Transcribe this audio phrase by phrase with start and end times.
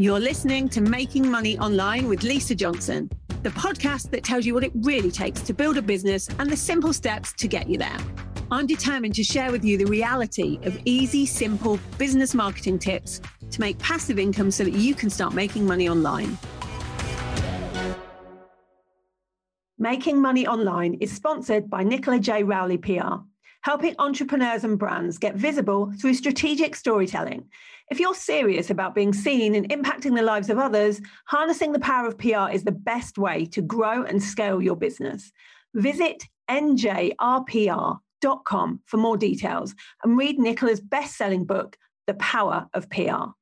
[0.00, 3.10] You're listening to Making Money Online with Lisa Johnson,
[3.42, 6.56] the podcast that tells you what it really takes to build a business and the
[6.56, 7.98] simple steps to get you there.
[8.50, 13.20] I'm determined to share with you the reality of easy, simple business marketing tips
[13.50, 16.38] to make passive income so that you can start making money online.
[19.78, 22.42] Making Money Online is sponsored by Nicola J.
[22.42, 23.18] Rowley PR,
[23.62, 27.48] helping entrepreneurs and brands get visible through strategic storytelling.
[27.90, 32.06] If you're serious about being seen and impacting the lives of others, harnessing the power
[32.06, 35.32] of PR is the best way to grow and scale your business.
[35.74, 38.00] Visit njrpr.com
[38.86, 43.32] for more details and read Nicola's best selling book, The Power of PR.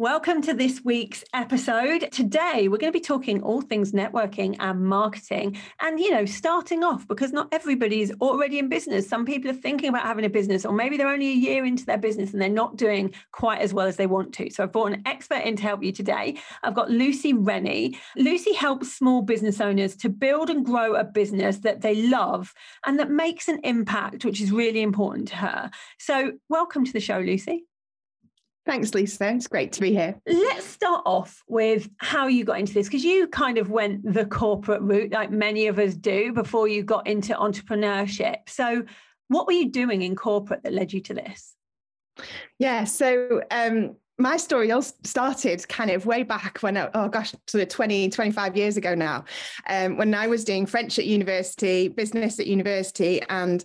[0.00, 2.10] Welcome to this week's episode.
[2.10, 5.58] Today, we're going to be talking all things networking and marketing.
[5.78, 9.06] And, you know, starting off because not everybody's already in business.
[9.06, 11.84] Some people are thinking about having a business, or maybe they're only a year into
[11.84, 14.48] their business and they're not doing quite as well as they want to.
[14.48, 16.38] So, I've brought an expert in to help you today.
[16.62, 17.98] I've got Lucy Rennie.
[18.16, 22.54] Lucy helps small business owners to build and grow a business that they love
[22.86, 25.70] and that makes an impact, which is really important to her.
[25.98, 27.66] So, welcome to the show, Lucy.
[28.70, 29.32] Thanks, Lisa.
[29.34, 30.14] It's great to be here.
[30.28, 34.24] Let's start off with how you got into this because you kind of went the
[34.24, 38.36] corporate route, like many of us do, before you got into entrepreneurship.
[38.46, 38.84] So,
[39.26, 41.56] what were you doing in corporate that led you to this?
[42.60, 47.62] Yeah, so um, my story all started kind of way back when, oh gosh, sort
[47.62, 49.24] of 20, 25 years ago now,
[49.68, 53.64] um, when I was doing French at university, business at university, and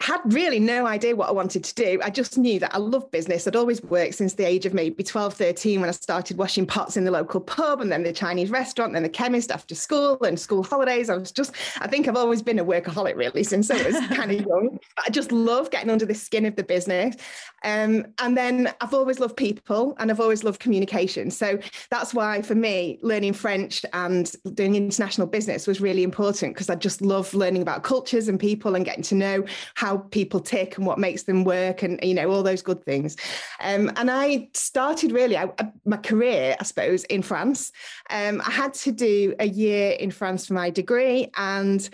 [0.00, 2.00] had really no idea what I wanted to do.
[2.02, 3.46] I just knew that I loved business.
[3.46, 6.96] I'd always worked since the age of maybe 12, 13 when I started washing pots
[6.96, 10.40] in the local pub and then the Chinese restaurant, then the chemist after school and
[10.40, 11.10] school holidays.
[11.10, 14.32] I was just, I think I've always been a workaholic really since I was kind
[14.32, 14.78] of young.
[15.04, 17.16] I just love getting under the skin of the business.
[17.62, 21.30] Um, and then I've always loved people and I've always loved communication.
[21.30, 21.58] So
[21.90, 26.74] that's why for me, learning French and doing international business was really important because I
[26.74, 29.44] just love learning about cultures and people and getting to know
[29.74, 32.84] how how people tick and what makes them work and you know all those good
[32.84, 33.16] things.
[33.60, 35.50] Um, and i started really I,
[35.84, 37.72] my career i suppose in france.
[38.10, 41.88] Um, i had to do a year in france for my degree and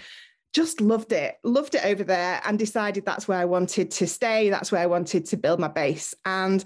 [0.52, 4.50] just loved it loved it over there and decided that's where i wanted to stay
[4.50, 6.14] that's where i wanted to build my base.
[6.24, 6.62] And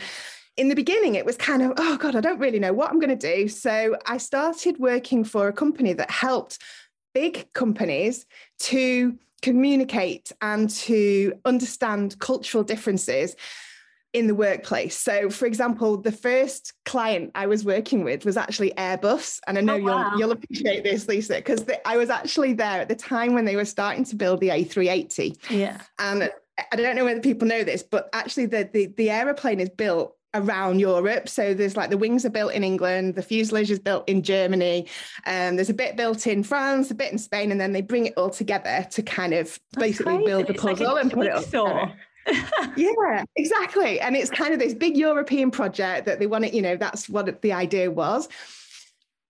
[0.57, 2.99] in the beginning, it was kind of, oh God, I don't really know what I'm
[2.99, 3.49] going to do.
[3.49, 6.59] So I started working for a company that helped
[7.15, 8.27] big companies
[8.59, 13.37] to communicate and to understand cultural differences
[14.13, 14.97] in the workplace.
[14.97, 19.61] So, for example, the first client I was working with was actually Airbus, and I
[19.61, 20.11] know oh, wow.
[20.11, 23.57] you'll you'll appreciate this, Lisa, because I was actually there at the time when they
[23.57, 25.51] were starting to build the A380.
[25.51, 26.31] Yeah, and
[26.73, 30.17] I don't know whether people know this, but actually the the, the aeroplane is built
[30.35, 31.29] around Europe.
[31.29, 34.87] So there's like the wings are built in England, the fuselage is built in Germany,
[35.27, 37.83] and um, there's a bit built in France, a bit in Spain, and then they
[37.83, 40.27] bring it all together to kind of That's basically crazy.
[40.27, 41.91] build the puzzle like and put it up.
[42.77, 44.01] yeah, exactly.
[44.01, 47.09] And it's kind of this big European project that they want to, you know, that's
[47.09, 48.29] what the idea was.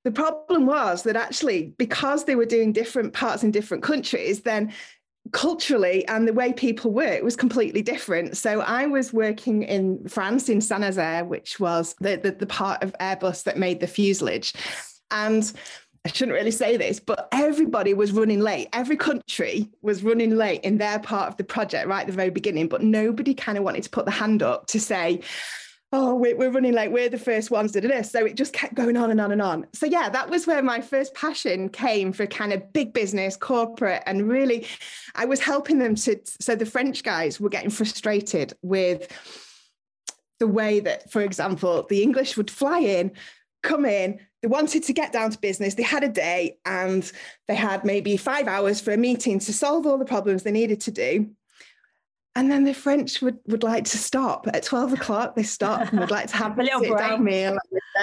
[0.05, 4.73] The problem was that actually, because they were doing different parts in different countries, then
[5.33, 8.37] culturally and the way people work was completely different.
[8.37, 12.83] So I was working in France in Saint Nazaire, which was the, the, the part
[12.83, 14.55] of Airbus that made the fuselage.
[15.11, 15.53] And
[16.05, 18.69] I shouldn't really say this, but everybody was running late.
[18.73, 22.31] Every country was running late in their part of the project right at the very
[22.31, 25.21] beginning, but nobody kind of wanted to put the hand up to say,
[25.93, 28.11] oh, we're, we're running late, we're the first ones to do this.
[28.11, 29.67] So it just kept going on and on and on.
[29.73, 34.03] So, yeah, that was where my first passion came for kind of big business, corporate,
[34.07, 34.67] and really
[35.15, 36.21] I was helping them to.
[36.25, 39.09] So the French guys were getting frustrated with
[40.39, 43.13] the way that, for example, the English would fly in,
[43.63, 45.75] come in, they wanted to get down to business.
[45.75, 47.11] They had a day and
[47.47, 50.81] they had maybe five hours for a meeting to solve all the problems they needed
[50.83, 51.31] to do.
[52.41, 55.37] And then the French would, would like to stop at 12 o'clock.
[55.37, 57.59] They stop and would like to have a little sit down meal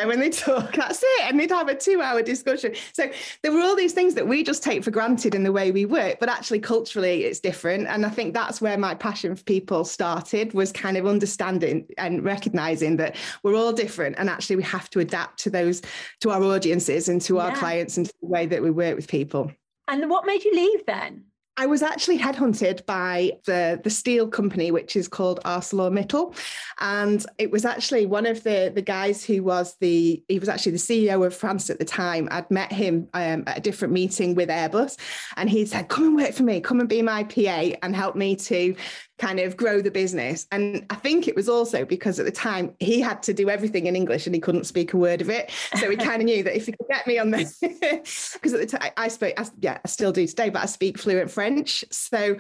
[0.06, 0.76] when they talk.
[0.76, 1.22] That's it.
[1.24, 2.76] And they'd have a two hour discussion.
[2.94, 3.10] So
[3.42, 5.86] there were all these things that we just take for granted in the way we
[5.86, 7.88] work, but actually culturally it's different.
[7.88, 12.24] And I think that's where my passion for people started was kind of understanding and
[12.24, 14.18] recognizing that we're all different.
[14.20, 15.82] And actually we have to adapt to those,
[16.22, 17.56] to our audiences and to our yeah.
[17.56, 19.52] clients and to the way that we work with people.
[19.88, 21.24] And what made you leave then?
[21.60, 26.38] I was actually headhunted by the, the steel company, which is called ArcelorMittal.
[26.80, 30.74] And it was actually one of the, the guys who was the, he was actually
[30.74, 32.28] the CEO of France at the time.
[32.30, 35.00] I'd met him um, at a different meeting with Airbus.
[35.36, 38.16] And he said, come and work for me, come and be my PA and help
[38.16, 38.76] me to
[39.18, 40.48] kind of grow the business.
[40.52, 43.88] And I think it was also because at the time he had to do everything
[43.88, 45.52] in English and he couldn't speak a word of it.
[45.78, 48.60] So he kind of knew that if he could get me on this, because at
[48.60, 51.84] the time I spoke, I, yeah, I still do today, but I speak fluent French.
[51.92, 52.38] So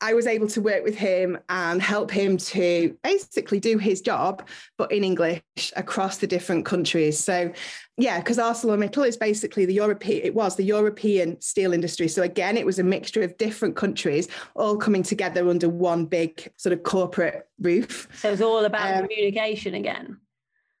[0.00, 4.46] I was able to work with him and help him to basically do his job,
[4.76, 5.42] but in English
[5.74, 7.18] across the different countries.
[7.18, 7.52] So,
[7.96, 12.06] yeah, because ArcelorMittal is basically the European, it was the European steel industry.
[12.06, 16.52] So, again, it was a mixture of different countries all coming together under one big
[16.56, 18.08] sort of corporate roof.
[18.14, 20.18] So, it's all about um, communication again.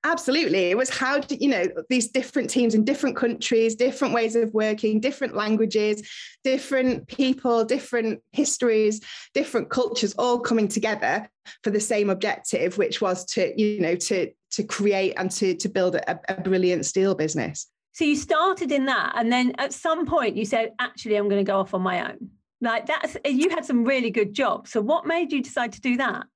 [0.04, 0.70] Absolutely.
[0.70, 4.54] It was how, to, you know, these different teams in different countries, different ways of
[4.54, 6.08] working, different languages,
[6.44, 9.00] different people, different histories,
[9.34, 11.28] different cultures all coming together
[11.64, 15.68] for the same objective, which was to, you know, to, to create and to, to
[15.68, 17.66] build a, a brilliant steel business.
[17.92, 19.14] So you started in that.
[19.16, 22.08] And then at some point you said, actually, I'm going to go off on my
[22.08, 22.30] own.
[22.60, 24.70] Like that's, you had some really good jobs.
[24.70, 26.26] So what made you decide to do that?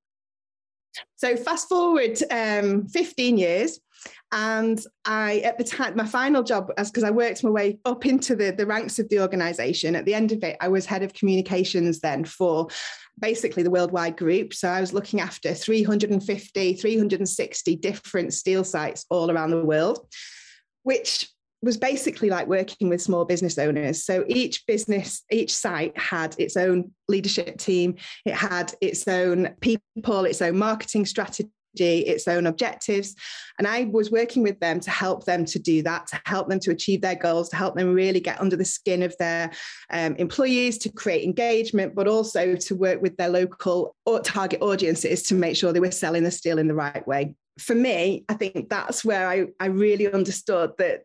[1.16, 3.80] So fast forward um, 15 years,
[4.32, 8.06] and I at the time my final job as because I worked my way up
[8.06, 9.94] into the the ranks of the organization.
[9.94, 12.68] At the end of it, I was head of communications then for
[13.20, 14.54] basically the worldwide group.
[14.54, 20.06] So I was looking after 350, 360 different steel sites all around the world,
[20.82, 21.28] which
[21.62, 24.04] was basically like working with small business owners.
[24.04, 30.24] So each business, each site had its own leadership team, it had its own people,
[30.24, 31.50] its own marketing strategy.
[31.78, 33.14] Its own objectives.
[33.58, 36.60] And I was working with them to help them to do that, to help them
[36.60, 39.50] to achieve their goals, to help them really get under the skin of their
[39.88, 45.22] um, employees, to create engagement, but also to work with their local or target audiences
[45.22, 48.34] to make sure they were selling the steel in the right way for me, I
[48.34, 51.04] think that's where I, I really understood that that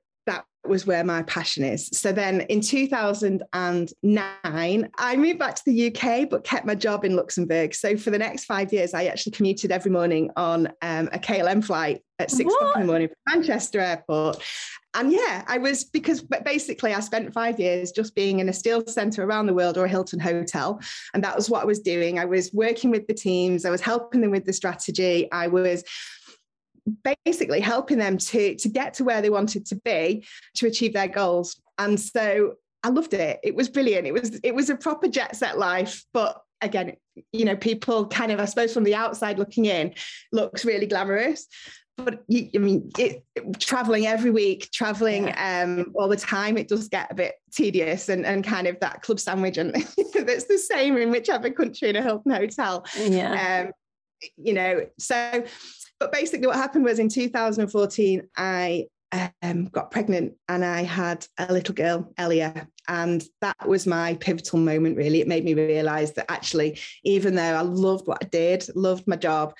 [0.68, 1.90] was where my passion is.
[1.94, 7.16] So then in 2009, I moved back to the UK, but kept my job in
[7.16, 7.74] Luxembourg.
[7.74, 11.64] So for the next five years, I actually commuted every morning on um, a KLM
[11.64, 14.42] flight at six o'clock in the morning from Manchester Airport.
[14.94, 18.84] And yeah, I was because basically I spent five years just being in a steel
[18.88, 20.82] center around the world or a Hilton hotel.
[21.14, 22.18] And that was what I was doing.
[22.18, 25.84] I was working with the teams, I was helping them with the strategy, I was
[27.26, 30.26] basically helping them to to get to where they wanted to be
[30.56, 32.54] to achieve their goals and so
[32.84, 36.06] i loved it it was brilliant it was it was a proper jet set life
[36.14, 36.94] but again
[37.32, 39.94] you know people kind of i suppose from the outside looking in
[40.32, 41.48] looks really glamorous
[41.98, 45.64] but you, I mean, it, it, traveling every week, traveling yeah.
[45.64, 49.02] um, all the time, it does get a bit tedious and, and kind of that
[49.02, 49.74] club sandwich, and
[50.14, 52.86] that's the same in whichever country in a Hilton hotel.
[52.96, 53.66] Yeah.
[53.66, 53.72] Um,
[54.38, 55.44] you know, so
[56.00, 58.88] but basically, what happened was in 2014, I
[59.42, 62.68] um, got pregnant and I had a little girl, Elia.
[62.88, 65.22] And that was my pivotal moment, really.
[65.22, 69.16] It made me realize that actually, even though I loved what I did, loved my
[69.16, 69.54] job,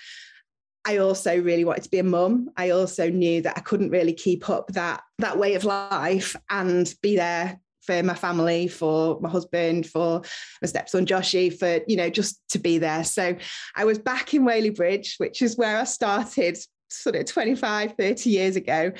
[0.86, 2.50] I also really wanted to be a mum.
[2.56, 6.94] I also knew that I couldn't really keep up that that way of life and
[7.02, 10.22] be there for my family, for my husband, for
[10.62, 13.04] my stepson Joshy, for, you know, just to be there.
[13.04, 13.36] So
[13.76, 18.30] I was back in Whaley Bridge, which is where I started sort of 25, 30
[18.30, 18.92] years ago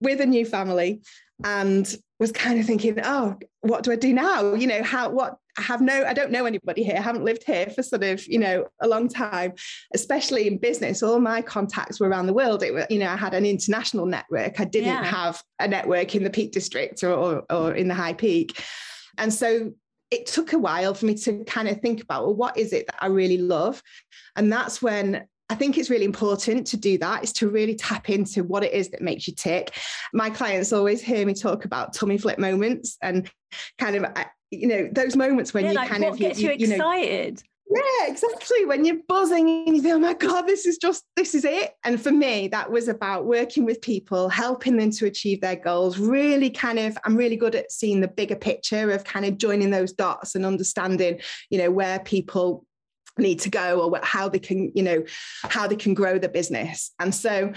[0.00, 1.02] with a new family
[1.44, 4.54] and was kind of thinking, oh, what do I do now?
[4.54, 6.96] You know, how, what, I have no, I don't know anybody here.
[6.96, 9.54] I haven't lived here for sort of, you know, a long time,
[9.92, 11.02] especially in business.
[11.02, 12.62] All my contacts were around the world.
[12.62, 14.60] It was, you know, I had an international network.
[14.60, 15.04] I didn't yeah.
[15.04, 18.62] have a network in the Peak District or, or, or in the High Peak.
[19.18, 19.72] And so
[20.10, 22.86] it took a while for me to kind of think about, well, what is it
[22.86, 23.82] that I really love?
[24.36, 28.10] And that's when I think it's really important to do that is to really tap
[28.10, 29.78] into what it is that makes you tick.
[30.12, 33.30] My clients always hear me talk about tummy flip moments and
[33.78, 36.52] kind of, uh, you know, those moments when yeah, you like kind of gets you,
[36.52, 37.42] you excited.
[37.70, 38.64] Know, yeah, exactly.
[38.64, 41.72] When you're buzzing and you feel, oh my God, this is just, this is it.
[41.84, 45.98] And for me, that was about working with people, helping them to achieve their goals.
[45.98, 49.70] Really kind of, I'm really good at seeing the bigger picture of kind of joining
[49.70, 52.64] those dots and understanding, you know, where people
[53.18, 55.02] need to go or how they can you know
[55.42, 57.52] how they can grow the business and so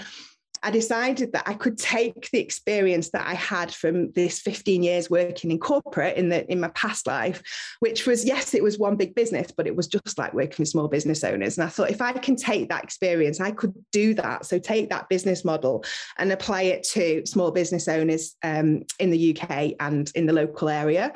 [0.64, 5.10] I decided that I could take the experience that I had from this 15 years
[5.10, 7.42] working in corporate in the in my past life,
[7.80, 10.68] which was yes, it was one big business, but it was just like working with
[10.68, 11.58] small business owners.
[11.58, 14.46] And I thought if I can take that experience, I could do that.
[14.46, 15.84] So take that business model
[16.16, 20.68] and apply it to small business owners um, in the UK and in the local
[20.68, 21.12] area.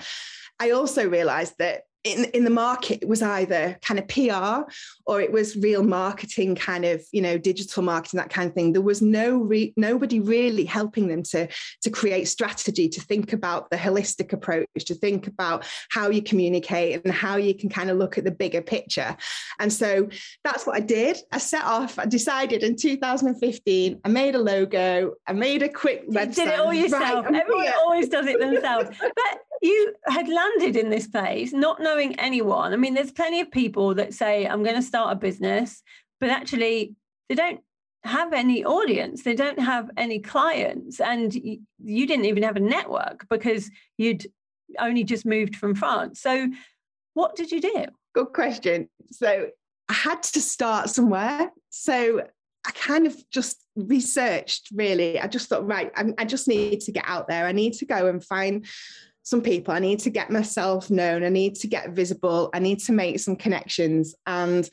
[0.59, 4.71] I also realized that in, in the market it was either kind of PR
[5.07, 8.73] or it was real marketing kind of you know digital marketing that kind of thing.
[8.73, 11.49] There was no re- nobody really helping them to
[11.83, 17.05] to create strategy to think about the holistic approach to think about how you communicate
[17.05, 19.17] and how you can kind of look at the bigger picture.
[19.59, 20.09] And so
[20.45, 21.19] that's what I did.
[21.33, 26.05] I set off I decided in 2015 I made a logo I made a quick
[26.09, 27.27] you website did it all yourself.
[27.27, 28.91] Right, everyone always does it themselves.
[29.17, 32.73] But you had landed in this place not knowing anyone.
[32.73, 35.83] I mean, there's plenty of people that say, I'm going to start a business,
[36.21, 36.95] but actually
[37.29, 37.61] they don't
[38.05, 43.27] have any audience, they don't have any clients, and you didn't even have a network
[43.29, 44.27] because you'd
[44.79, 46.21] only just moved from France.
[46.21, 46.49] So,
[47.15, 47.87] what did you do?
[48.15, 48.89] Good question.
[49.11, 49.49] So,
[49.89, 51.51] I had to start somewhere.
[51.71, 52.23] So,
[52.67, 55.21] I kind of just researched really.
[55.21, 57.47] I just thought, right, I, I just need to get out there.
[57.47, 58.67] I need to go and find
[59.27, 59.75] some people.
[59.75, 61.25] I need to get myself known.
[61.25, 62.49] I need to get visible.
[62.55, 64.15] I need to make some connections.
[64.25, 64.71] And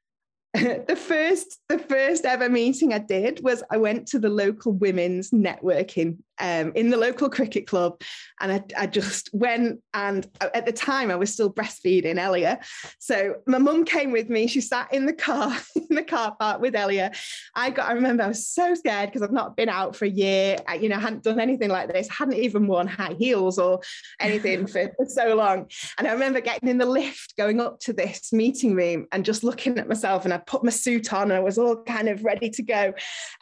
[0.54, 5.32] the first the first ever meeting I did was I went to the local women's
[5.32, 8.00] networking um, in the local cricket club.
[8.40, 12.60] And I, I, just went, and at the time I was still breastfeeding Elia.
[12.98, 14.46] So my mum came with me.
[14.46, 17.12] She sat in the car, in the car park with Elia.
[17.54, 20.10] I got, I remember I was so scared because I've not been out for a
[20.10, 20.58] year.
[20.68, 23.80] I, you know, hadn't done anything like this, hadn't even worn high heels or
[24.20, 25.70] anything for, for so long.
[25.98, 29.44] And I remember getting in the lift, going up to this meeting room and just
[29.44, 30.24] looking at myself.
[30.24, 32.92] And I put my suit on and I was all kind of ready to go.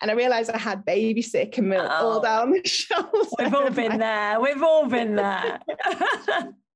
[0.00, 2.12] And I realized I had baby sick and milk oh.
[2.12, 2.54] all down
[3.38, 4.40] We've all been there.
[4.40, 5.60] We've all been there.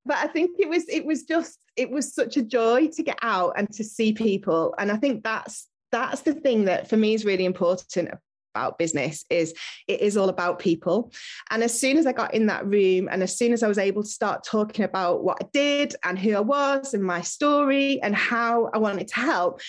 [0.06, 3.18] but I think it was it was just it was such a joy to get
[3.22, 4.74] out and to see people.
[4.78, 8.10] And I think that's that's the thing that for me is really important
[8.54, 9.54] about business is
[9.86, 11.12] it is all about people
[11.50, 13.78] and as soon as i got in that room and as soon as i was
[13.78, 18.00] able to start talking about what i did and who i was and my story
[18.02, 19.60] and how i wanted to help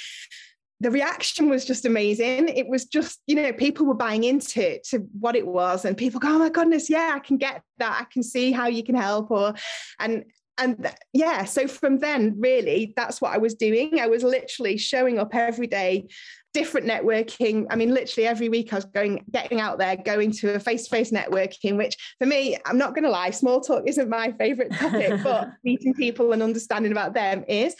[0.79, 2.47] the reaction was just amazing.
[2.49, 5.97] It was just, you know, people were buying into it, to what it was, and
[5.97, 7.97] people go, "Oh my goodness, yeah, I can get that.
[8.01, 9.53] I can see how you can help." Or,
[9.99, 10.25] and
[10.57, 13.99] and yeah, so from then, really, that's what I was doing.
[13.99, 16.07] I was literally showing up every day,
[16.53, 17.65] different networking.
[17.69, 21.11] I mean, literally every week I was going, getting out there, going to a face-to-face
[21.11, 21.77] networking.
[21.77, 25.49] Which for me, I'm not going to lie, small talk isn't my favorite topic, but
[25.63, 27.75] meeting people and understanding about them is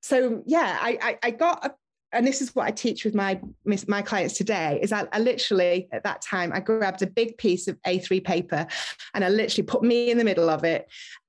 [0.00, 1.74] so yeah I, I, I got a
[2.12, 3.40] and this is what I teach with my
[3.86, 7.68] my clients today is I, I, literally at that time I grabbed a big piece
[7.68, 8.66] of A3 paper
[9.14, 10.88] and I literally put me in the middle of it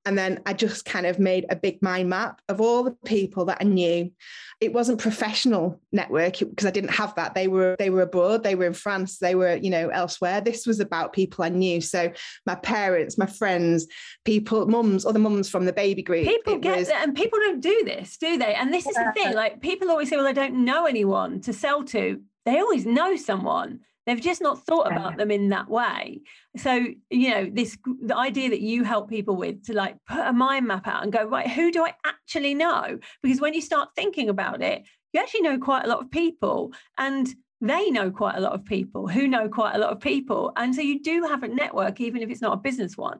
[0.10, 3.46] and then I just kind of made a big mind map of all the people
[3.46, 4.12] that I knew.
[4.60, 7.36] It wasn't professional network because I didn't have that.
[7.36, 10.42] They were they were abroad, they were in France, they were, you know, elsewhere.
[10.42, 11.80] This was about people I knew.
[11.80, 12.12] So
[12.48, 13.86] my parents, my friends,
[14.26, 16.26] people, mums, other mums from the baby group.
[16.26, 18.56] People it get was, that and people don't do this, do they?
[18.56, 19.36] And this is the thing.
[19.36, 22.20] Like people always say, well, I don't know anyone to sell to.
[22.48, 23.82] They always know someone.
[24.10, 26.22] They've just not thought about them in that way.
[26.58, 30.34] So, you know, this the idea that you help people with to like put a
[30.34, 32.98] mind map out and go, right, who do I actually know?
[33.22, 34.82] Because when you start thinking about it,
[35.14, 37.28] you actually know quite a lot of people and
[37.62, 40.54] they know quite a lot of people who know quite a lot of people.
[40.56, 43.20] And so you do have a network, even if it's not a business one.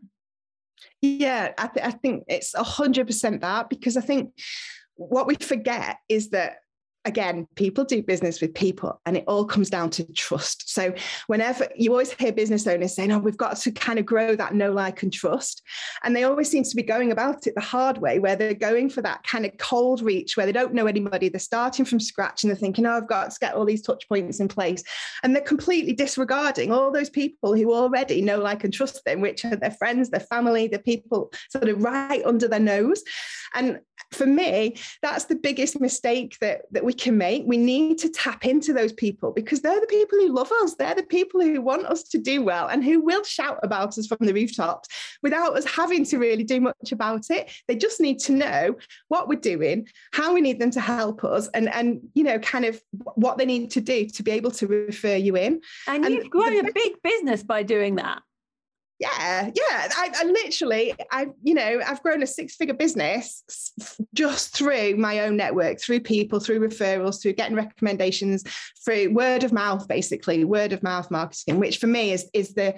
[1.04, 4.32] Yeah, I, th- I think it's 100% that because I think
[4.96, 6.58] what we forget is that
[7.06, 10.74] again, people do business with people and it all comes down to trust.
[10.74, 10.94] So,
[11.28, 14.54] whenever you always hear business owners saying, Oh, we've got to kind of grow that
[14.54, 15.62] know, like, and trust.
[16.04, 18.90] And they always seem to be going about it the hard way, where they're going
[18.90, 21.30] for that kind of cold reach where they don't know anybody.
[21.30, 24.08] They're starting from scratch and they're thinking, Oh, I've got to get all these touch
[24.08, 24.84] points in place.
[25.24, 29.46] And they're completely disregarding all those people who already know, like, and trust them, which
[29.46, 33.04] are their friends, their family, the people sort of right under their nose.
[33.54, 33.80] And
[34.12, 37.44] for me, that's the biggest mistake that, that we can make.
[37.46, 40.74] We need to tap into those people because they're the people who love us.
[40.74, 44.08] They're the people who want us to do well and who will shout about us
[44.08, 44.90] from the rooftops
[45.22, 47.52] without us having to really do much about it.
[47.68, 48.76] They just need to know
[49.08, 52.66] what we're doing, how we need them to help us, and, and you know, kind
[52.66, 52.82] of
[53.14, 55.62] what they need to do to be able to refer you in.
[55.88, 58.24] And, and you've grown the, a big business by doing that
[59.00, 63.44] yeah yeah I, I, literally i you know i've grown a six figure business
[64.14, 68.44] just through my own network through people through referrals through getting recommendations
[68.84, 72.76] through word of mouth basically word of mouth marketing which for me is is the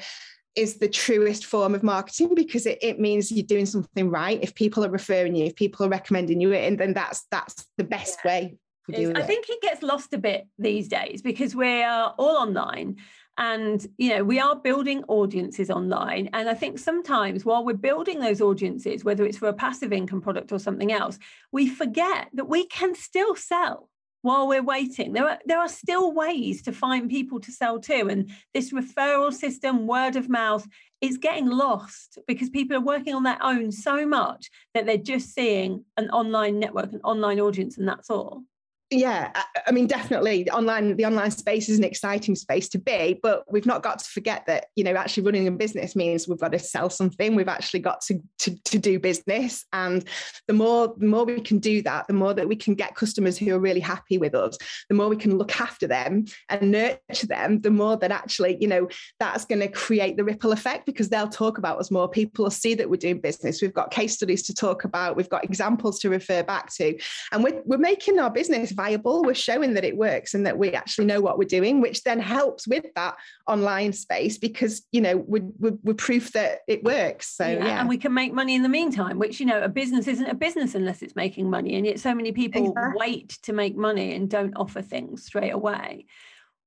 [0.55, 4.37] is the truest form of marketing because it, it means you're doing something right.
[4.41, 7.83] If people are referring you if people are recommending you and then that's that's the
[7.83, 8.31] best yeah.
[8.31, 8.57] way
[8.89, 12.97] I think it gets lost a bit these days because we're all online
[13.37, 16.29] And, you know, we are building audiences online.
[16.33, 20.21] And I think sometimes while we're building those audiences, whether it's for a passive income
[20.21, 21.17] product or something else,
[21.51, 23.89] we forget that we can still sell
[24.21, 25.13] while we're waiting.
[25.13, 28.07] There are there are still ways to find people to sell to.
[28.07, 30.67] And this referral system, word of mouth,
[30.99, 35.33] is getting lost because people are working on their own so much that they're just
[35.33, 38.43] seeing an online network, an online audience, and that's all
[38.91, 39.31] yeah
[39.65, 43.65] i mean definitely online the online space is an exciting space to be but we've
[43.65, 46.59] not got to forget that you know actually running a business means we've got to
[46.59, 47.35] sell something.
[47.35, 49.65] We've actually got to to, to do business.
[49.73, 50.07] And
[50.47, 53.37] the more the more we can do that the more that we can get customers
[53.37, 54.57] who are really happy with us
[54.89, 58.67] the more we can look after them and nurture them the more that actually you
[58.67, 58.87] know
[59.19, 62.09] that's going to create the ripple effect because they'll talk about us more.
[62.09, 63.61] People will see that we're doing business.
[63.61, 65.15] We've got case studies to talk about.
[65.15, 66.97] We've got examples to refer back to.
[67.31, 69.23] And we're, we're making our business viable.
[69.23, 72.19] We're showing that it works and that we actually know what we're doing, which then
[72.19, 73.15] helps with that
[73.47, 77.29] online space because you know we're, we're, we're proof that it works.
[77.29, 79.19] So yeah, yeah, and we can make money in the meantime.
[79.19, 82.13] Which you know, a business isn't a business unless it's making money, and yet so
[82.15, 82.93] many people exactly.
[82.97, 86.05] wait to make money and don't offer things straight away.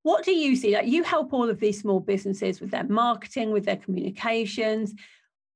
[0.02, 0.74] What do you see?
[0.74, 4.94] Like you help all of these small businesses with their marketing, with their communications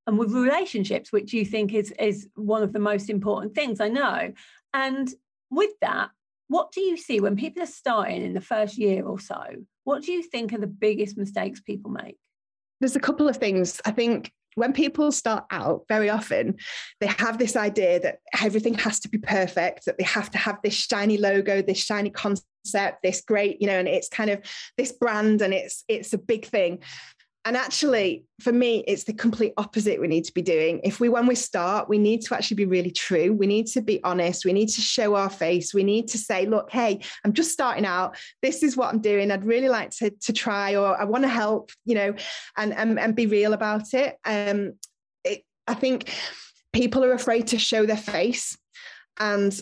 [0.07, 3.89] and with relationships, which you think is is one of the most important things I
[3.89, 4.33] know.
[4.73, 5.09] And
[5.51, 6.11] with that,
[6.49, 9.43] what do you see when people are starting in the first year or so?
[9.85, 12.17] What do you think are the biggest mistakes people make?
[12.81, 13.81] There's a couple of things.
[13.85, 16.57] I think when people start out, very often
[17.01, 20.59] they have this idea that everything has to be perfect, that they have to have
[20.63, 24.41] this shiny logo, this shiny concept, this great, you know, and it's kind of
[24.77, 26.81] this brand and it's it's a big thing
[27.45, 30.81] and actually for me it's the complete opposite we need to be doing.
[30.85, 33.33] If we when we start we need to actually be really true.
[33.33, 34.45] We need to be honest.
[34.45, 35.73] We need to show our face.
[35.73, 38.17] We need to say look hey i'm just starting out.
[38.43, 39.31] This is what i'm doing.
[39.31, 42.15] I'd really like to, to try or i want to help you know
[42.57, 44.17] and, and and be real about it.
[44.25, 44.75] Um
[45.25, 46.13] it, i think
[46.73, 48.57] people are afraid to show their face.
[49.19, 49.59] And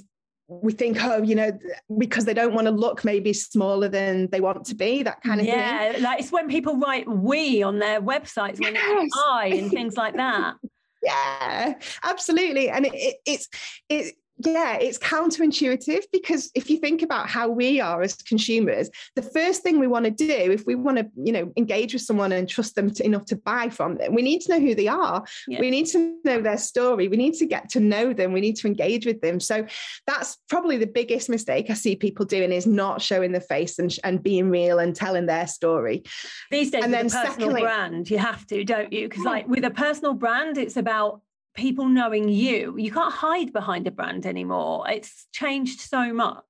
[0.48, 1.58] we think, oh, you know,
[1.98, 5.40] because they don't want to look maybe smaller than they want to be, that kind
[5.40, 6.02] of yeah, thing.
[6.02, 9.04] Yeah, like it's when people write we on their websites when yes.
[9.04, 10.54] it's I and things like that.
[11.02, 11.74] yeah,
[12.04, 12.70] absolutely.
[12.70, 13.48] And it, it, it's
[13.88, 19.22] it yeah, it's counterintuitive because if you think about how we are as consumers, the
[19.22, 22.32] first thing we want to do if we want to, you know, engage with someone
[22.32, 24.88] and trust them to, enough to buy from them, we need to know who they
[24.88, 25.24] are.
[25.48, 25.60] Yeah.
[25.60, 27.08] We need to know their story.
[27.08, 28.32] We need to get to know them.
[28.32, 29.40] We need to engage with them.
[29.40, 29.66] So
[30.06, 33.96] that's probably the biggest mistake I see people doing is not showing the face and,
[34.04, 36.02] and being real and telling their story.
[36.50, 39.08] These days, and then personal secondly, brand, you have to, don't you?
[39.08, 41.22] Because like with a personal brand, it's about
[41.56, 42.76] people knowing you.
[42.78, 44.88] You can't hide behind a brand anymore.
[44.88, 46.44] It's changed so much.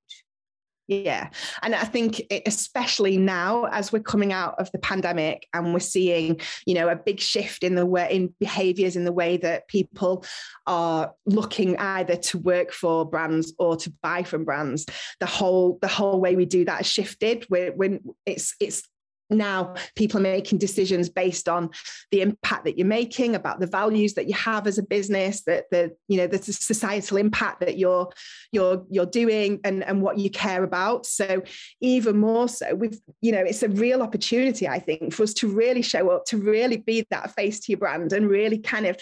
[0.89, 1.31] Yeah.
[1.63, 6.41] And I think especially now as we're coming out of the pandemic and we're seeing,
[6.65, 10.25] you know, a big shift in the way in behaviors in the way that people
[10.67, 14.87] are looking either to work for brands or to buy from brands.
[15.19, 17.47] The whole the whole way we do that has shifted.
[17.49, 18.85] When when it's it's
[19.31, 21.71] now people are making decisions based on
[22.11, 25.65] the impact that you're making about the values that you have as a business that
[25.71, 28.11] the you know the societal impact that you're
[28.53, 31.07] you're you're doing and and what you care about.
[31.07, 31.43] So
[31.81, 35.49] even more so we've you know it's a real opportunity i think for us to
[35.49, 38.97] really show up to really be that face to your brand and really kind of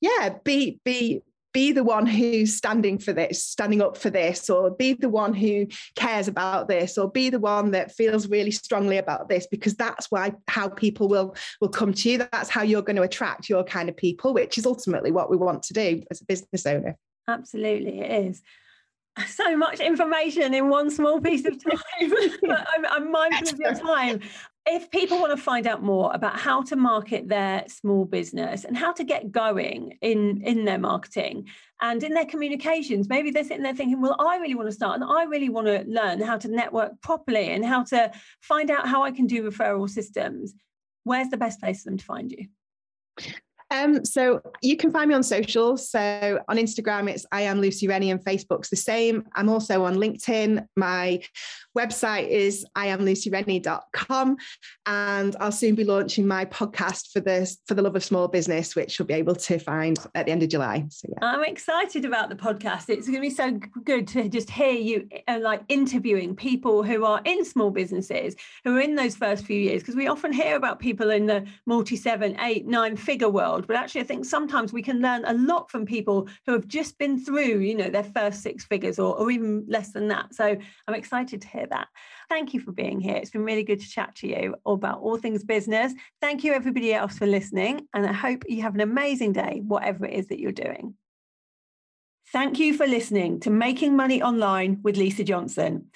[0.00, 4.70] yeah be be be the one who's standing for this, standing up for this, or
[4.70, 8.98] be the one who cares about this, or be the one that feels really strongly
[8.98, 12.18] about this, because that's why how people will will come to you.
[12.18, 15.36] That's how you're going to attract your kind of people, which is ultimately what we
[15.36, 16.96] want to do as a business owner.
[17.28, 18.42] Absolutely, it is
[19.26, 22.10] so much information in one small piece of time.
[22.42, 24.20] but I'm, I'm mindful of your time
[24.66, 28.76] if people want to find out more about how to market their small business and
[28.76, 31.46] how to get going in in their marketing
[31.80, 35.00] and in their communications maybe they're sitting there thinking well i really want to start
[35.00, 38.10] and i really want to learn how to network properly and how to
[38.42, 40.54] find out how i can do referral systems
[41.04, 42.46] where's the best place for them to find you
[43.72, 45.88] um, so you can find me on socials.
[45.88, 49.24] So on Instagram, it's I am Lucy Rennie, and Facebook's the same.
[49.36, 50.66] I'm also on LinkedIn.
[50.76, 51.22] My
[51.76, 54.36] website is iamlucyrennie.com
[54.86, 58.74] and I'll soon be launching my podcast for the for the love of small business
[58.74, 60.84] which you'll be able to find at the end of July.
[60.90, 61.26] So yeah.
[61.26, 62.88] I'm excited about the podcast.
[62.88, 67.04] It's going to be so good to just hear you uh, like interviewing people who
[67.04, 70.56] are in small businesses who are in those first few years because we often hear
[70.56, 74.72] about people in the multi seven eight nine figure world but actually I think sometimes
[74.72, 78.04] we can learn a lot from people who have just been through you know their
[78.04, 80.34] first six figures or, or even less than that.
[80.34, 80.56] So
[80.86, 81.88] I'm excited to hear that.
[82.28, 83.16] Thank you for being here.
[83.16, 85.92] It's been really good to chat to you about all things business.
[86.20, 87.88] Thank you, everybody else, for listening.
[87.94, 90.94] And I hope you have an amazing day, whatever it is that you're doing.
[92.32, 95.86] Thank you for listening to Making Money Online with Lisa Johnson.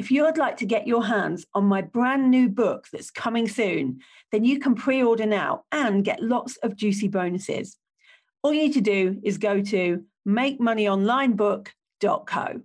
[0.00, 3.46] If you would like to get your hands on my brand new book that's coming
[3.46, 4.00] soon,
[4.32, 7.76] then you can pre order now and get lots of juicy bonuses.
[8.42, 12.60] All you need to do is go to makemoneyonlinebook.co.